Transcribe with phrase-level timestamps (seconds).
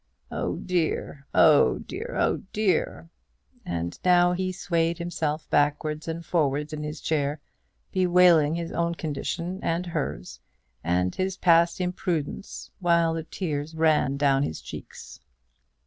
[0.31, 3.11] "Oh dear, oh dear, oh dear!"
[3.63, 7.39] And now he swayed himself backwards and forwards in his chair,
[7.91, 10.39] bewailing his own condition and hers,
[10.83, 15.19] and his past imprudence, while the tears ran down his cheeks.